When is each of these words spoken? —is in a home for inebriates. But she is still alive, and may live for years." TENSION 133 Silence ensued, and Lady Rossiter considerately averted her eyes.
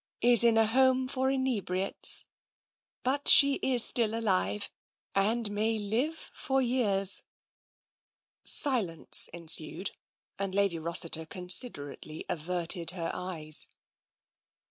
—is 0.33 0.43
in 0.43 0.57
a 0.57 0.65
home 0.65 1.07
for 1.07 1.29
inebriates. 1.29 2.25
But 3.03 3.27
she 3.27 3.59
is 3.61 3.83
still 3.83 4.15
alive, 4.15 4.71
and 5.13 5.51
may 5.51 5.77
live 5.77 6.31
for 6.33 6.59
years." 6.59 7.21
TENSION 8.43 8.71
133 8.71 9.07
Silence 9.11 9.27
ensued, 9.31 9.91
and 10.39 10.55
Lady 10.55 10.79
Rossiter 10.79 11.27
considerately 11.27 12.25
averted 12.27 12.89
her 12.89 13.11
eyes. 13.13 13.67